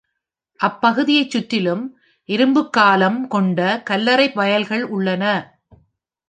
[0.59, 1.83] அப்பகுதியை சுற்றிலும்
[2.29, 3.81] இரும்புக் காலம் கொண்ட
[3.85, 5.23] கல்லறை வயல்கள் உள்ளன.